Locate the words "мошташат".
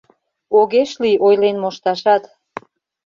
1.63-2.23